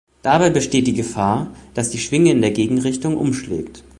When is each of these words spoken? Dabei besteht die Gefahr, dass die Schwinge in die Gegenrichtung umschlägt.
Dabei 0.23 0.49
besteht 0.49 0.87
die 0.87 0.95
Gefahr, 0.95 1.51
dass 1.75 1.91
die 1.91 1.99
Schwinge 1.99 2.31
in 2.31 2.41
die 2.41 2.51
Gegenrichtung 2.51 3.15
umschlägt. 3.17 3.83